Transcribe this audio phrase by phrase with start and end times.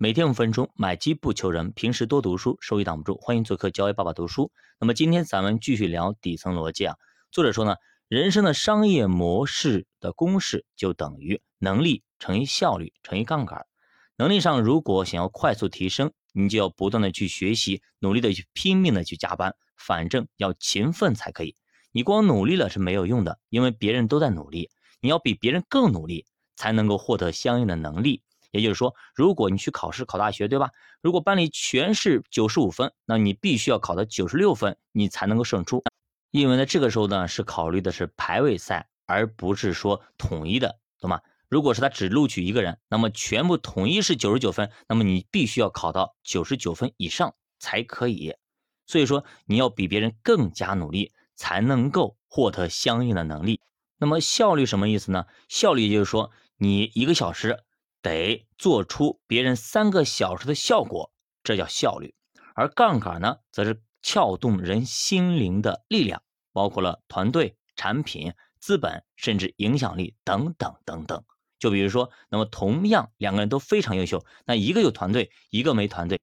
[0.00, 3.18] 每天五分钟，买机不求人，平时多读书，收益挡不住。
[3.20, 4.52] 欢迎做客教育爸爸读书。
[4.78, 6.94] 那么今天咱们继续聊底层逻辑啊。
[7.32, 7.74] 作者说呢，
[8.06, 13.66] 人生的商业模式的公式就等于能力乘以效率乘以杠杆。
[14.16, 21.56] 能力上如果想要快速提升，你就要不断的去学习，努力的去拼命的去加班，反正要勤奋才可以。
[21.90, 24.70] 你光努力了是没有用的，因为别人都在努力，
[25.00, 26.24] 你要比别人更努力，
[26.54, 28.22] 才能够获得相应的能力。
[28.50, 30.70] 也就是说，如果你去考试考大学，对吧？
[31.02, 35.82] 如果班里全是九十五分，那你必须要考到九十六分，你才能够胜出。
[36.30, 41.20] 因为呢，这个时候呢是考虑的是排位赛，而不是说统一的，懂吗？
[41.48, 48.34] 如果是他只录取一个人，那么全部统一是九十九分，那么你必须要考到九十九分以上才可以。
[48.86, 53.60] 所以说，你要比别人更加努力，才能够获得相应的能力。
[53.98, 55.26] 那么效率什么意思呢？
[55.48, 57.62] 效率就是说，你一个小时。
[58.02, 61.12] 得做出别人三个小时的效果，
[61.42, 62.14] 这叫效率。
[62.54, 71.22] 而杠杆呢，则是撬动人心灵的力量，包括了团队、产品、资本，甚至影响力等等等等。
[71.58, 76.20] 就比如说，那么同样两个人都非常优秀，那一个有团队，一个没团队，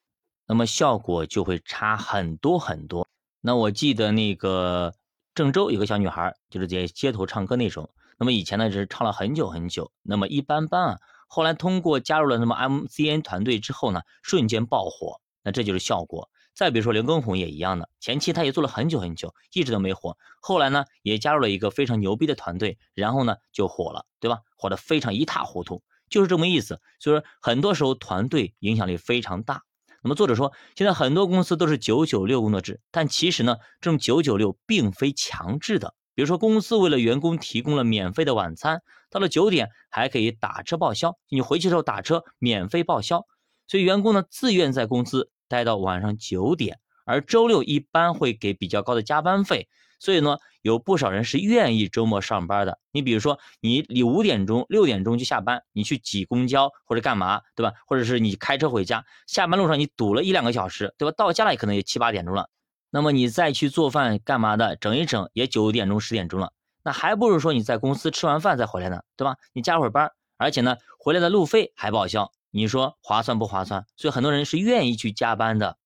[0.48, 3.08] 那么效果就会差很多很多。
[3.42, 4.94] 那我记得那个
[5.34, 11.00] 郑州有个小女孩，就是在街头唱歌那种，那么以前呢是唱了很久很久，那么一般般啊。
[11.28, 16.30] 后来通过加入了什么 MCN 团队之后呢，瞬间爆火，那这就是效果。
[16.54, 20.18] 再比如说刘畊宏也一样的，前期他也做了很久很久，一直都没火。
[20.40, 24.40] 后来呢，也加入了一个非常牛逼的团队，然后呢就火了，对吧？
[24.56, 26.80] 火得非常一塌糊涂，就是这么意思。
[27.00, 29.64] 所以说，很多时候团队影响力非常大。
[30.02, 35.94] 那么作者说，现在很多公司都是九九六工作制，但其实呢，这种九九六并非强制的。
[36.16, 43.26] 比如说，公司为了员工提供了免费的晚餐，到了九点还可以打车报销，你回去的时候打车免费报销，
[43.68, 49.68] 所以员工呢自愿在公司待到晚上九点，而周六一般会给比较高的加班费，
[50.00, 52.80] 所以呢有不少人是愿意周末上班的。
[52.92, 57.74] 你比如说，你你五点钟、六点钟就下班，你去挤公交或者干嘛，对吧？
[57.86, 61.14] 或者是你开车回家，下班路上你堵了一两个小时，对吧？
[61.18, 62.50] 到家了也可能也七八点钟了。
[62.96, 64.78] 那么你再去做饭干嘛的？
[64.78, 69.36] 整一整也九点钟十点钟了，那还不如说你在公司吃完饭再回来呢，对吧？
[69.52, 73.86] 你加会儿班，而且呢回来的路费还报销，你说划算不划算？
[73.98, 75.78] 所以很多人是愿意去加班的。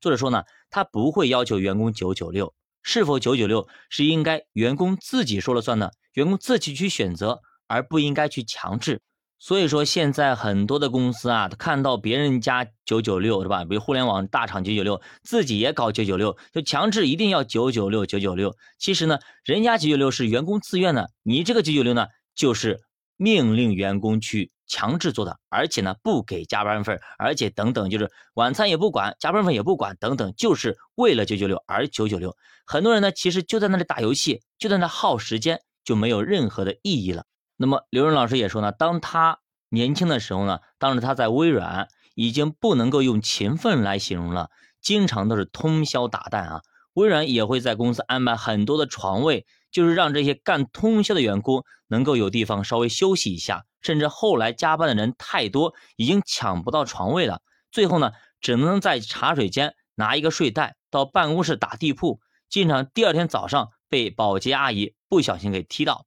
[0.00, 2.52] 作者说呢，他不会要求员工九九六，
[2.82, 9.02] 是否九九六是应该员工自己说了算的，员工自己去选择，而不应该去强制。
[9.38, 13.64] 所以说，现在很多的公司啊，看到别人家九九六是吧？
[13.64, 18.54] 比如互联网大厂九九六，自己也搞九九六，就强制一定要九九六九九六。
[18.78, 22.80] 其实呢，人家九九六是员工自愿的，你这个九九六呢，就是
[23.16, 32.34] 命令员工去强制做的，而且呢不给加班费，而且等等，就是晚餐也不管，加班费也不管，等等，就是为了九九六而九九六。
[32.64, 37.24] 很多人呢，其实就在那里打游戏，就在那耗时间，就没有任何的意义了。
[37.56, 44.50] 那么刘润老师也说呢，当他年轻的时候呢，当时他在微软已经不能够用勤奋来形容了，
[44.80, 46.60] 经常都是通宵达旦啊。
[46.92, 53.64] 微软也会在公司安排很多的床位，就是让这些干通宵的员工能够有地方稍微休息一下。
[53.82, 57.40] 甚至后来加班的人太多，已经抢不到床位了，
[57.70, 62.18] 最后呢，只能在茶水间拿一个睡袋到办公室打地铺，
[62.48, 66.06] 经常第二天早上被保洁阿姨不小心给踢到。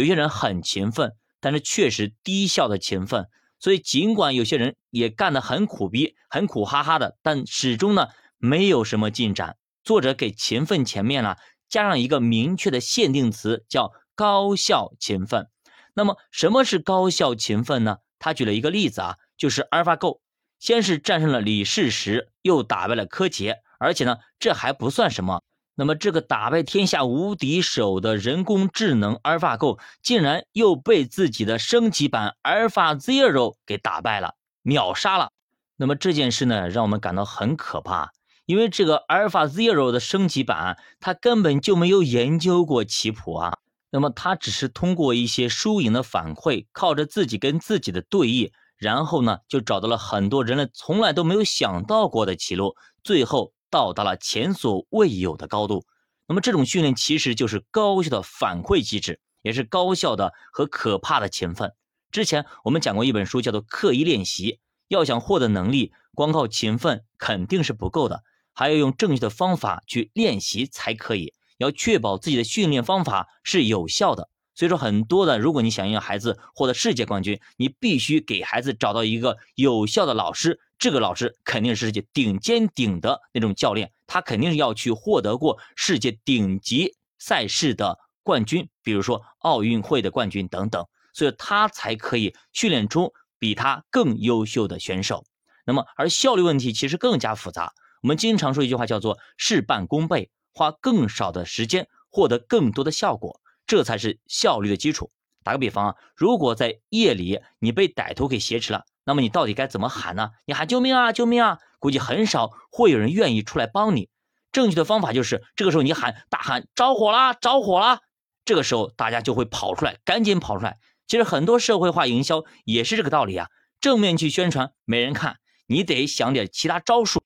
[0.00, 3.26] 有些人很勤奋，但是确实低效的勤奋。
[3.58, 8.08] 所以尽管有些人也干得很苦逼、很苦哈哈的，但始终呢
[8.38, 9.58] 没有什么进展。
[9.84, 11.36] 作者给勤奋前面呢
[11.68, 15.48] 加上一个明确的限定词，叫高效勤奋。
[15.92, 17.98] 那么什么是高效勤奋呢？
[18.18, 20.22] 他举了一个例子啊，就是阿尔法狗，
[20.58, 25.42] 先是战胜了李世石，又打败了柯洁，而且呢这还不算什么。
[25.80, 35.30] 那么，这个打败天下无敌手的人工智能阿尔法狗，竟然又被自己的升级版阿尔法 Zero 给打败了，秒杀了。
[35.78, 38.10] 那么这件事呢，让我们感到很可怕，
[38.44, 43.56] 因为这个阿尔法 Zero 的升级版，它根本就没有研究过棋谱啊。
[43.90, 53.54] 那么，它只是通过一些输赢的反馈，靠着自己跟自己的对弈，然后呢，就找到了很多人类从来都没有想到过的棋路，最后。
[53.70, 55.86] 到达了前所未有的高度，
[56.26, 61.72] 那么这种训练其实就是高效的反馈机制，也是高效的和可怕的勤奋。
[62.10, 64.52] 之前我们讲过一本书，叫做《刻意练习》，
[64.88, 71.32] 要想获得能力，光靠勤奋肯定是不够的，还要用正确的方法去练习才可以。
[71.58, 74.28] 要确保自己的训练方法是有效的。
[74.54, 80.58] 所以说，很多的，如果你想让孩子获得世界冠军，你必须给孩子找到一个有效的老师。
[80.80, 95.26] 这个老师肯定是世界顶尖顶的那种教练，他肯定是要去获得过世界顶级赛事的冠军，比如说奥运会的冠军等等，所以他才可以训练出比他更优秀的选手。
[95.66, 97.74] 那么，而效率问题其实更加复杂。
[98.00, 105.10] 我们经常说一句话叫做“事半功倍”，花更少的时间获得更多的效果，这才是效率的基础。
[105.42, 110.30] 打个比方啊，如果在夜里你被歹徒给挟持了，那么你到底该怎么喊呢？
[110.46, 111.58] 你喊救命啊，救命啊！
[111.78, 114.08] 估计很少会有人愿意出来帮你。
[114.52, 118.00] 正确的方法就是这个时候你喊大喊着火啦，着火啦！
[118.44, 120.78] 这个时候大家就会跑出来，赶紧跑出来。
[121.06, 123.48] 其实很多社会化营销也是这个道理啊，
[123.80, 125.36] 正面去宣传没人看，
[125.66, 127.22] 你得想点其他招数。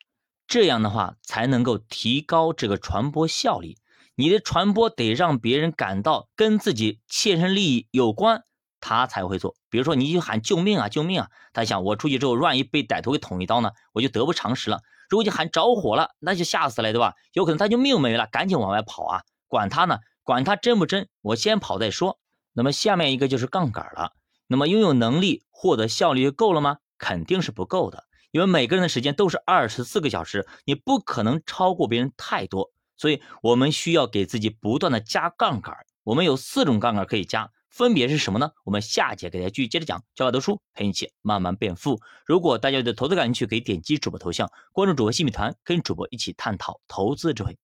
[0.46, 3.76] 这样的话才能够提高这个传播效率。
[4.14, 8.44] 你的传播得让别人感到跟自己切身利益有关，
[8.84, 9.56] 他才会做。
[9.70, 11.30] 比如说，你就喊救命啊，救命啊！
[11.54, 14.82] 他想，我出去之后，万一被歹徒给捅一刀呢，我就得不偿失了。
[15.08, 17.14] 如果你喊着火了，那就吓死了，对吧？
[17.32, 19.22] 有可能他就命没了，赶紧往外跑啊！
[19.48, 22.18] 管他呢，管他真不真，我先跑再说。
[22.52, 24.12] 那么下面一个就是杠杆了。
[24.46, 26.76] 那么拥有能力获得效率就够了吗？
[26.98, 28.04] 肯定是不够的。
[28.30, 35.74] 因为每个人的时间都是二十四个小时，你不可能超过别人太多，所以我们需要给自己不断的加杠杆。
[36.02, 38.52] 我们有四种杠杆可以加，分别是什么呢？
[38.62, 40.00] 我们下节给大家继续接着讲。
[40.14, 42.00] 教我读书陪你一起慢慢变富。
[42.24, 47.58] 如果大家对投资感兴趣，可以点击主播头像，关注主播新米团，跟主播一起探讨投资智慧。